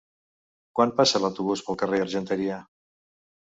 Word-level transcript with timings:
Quan 0.79 0.93
passa 1.01 1.21
l'autobús 1.25 1.65
pel 1.69 1.79
carrer 1.85 2.03
Argenteria? 2.09 2.61